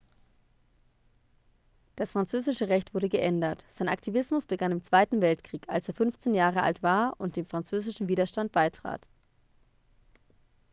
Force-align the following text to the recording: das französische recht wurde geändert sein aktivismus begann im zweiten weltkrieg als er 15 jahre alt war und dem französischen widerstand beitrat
das 1.95 2.13
französische 2.13 2.69
recht 2.69 2.95
wurde 2.95 3.07
geändert 3.07 3.63
sein 3.67 3.87
aktivismus 3.87 4.47
begann 4.47 4.71
im 4.71 4.81
zweiten 4.81 5.21
weltkrieg 5.21 5.69
als 5.69 5.87
er 5.89 5.93
15 5.93 6.33
jahre 6.33 6.63
alt 6.63 6.81
war 6.81 7.13
und 7.19 7.35
dem 7.35 7.45
französischen 7.45 8.07
widerstand 8.07 8.51
beitrat 8.51 9.07